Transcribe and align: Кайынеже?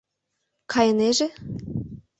Кайынеже? 0.71 1.27